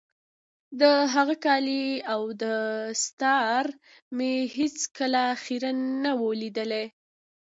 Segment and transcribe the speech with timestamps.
[0.79, 0.81] د
[1.13, 3.63] هغه کالي او دستار
[4.17, 6.85] مې هېڅ کله خيرن نه وو ليدلي.